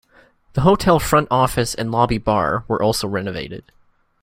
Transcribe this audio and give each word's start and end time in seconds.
The 0.53 0.61
hotel 0.61 0.97
front 0.99 1.27
office 1.29 1.75
and 1.75 1.91
lobby 1.91 2.17
bar 2.17 2.65
were 2.67 2.81
also 2.81 3.07
renovated. 3.07 3.71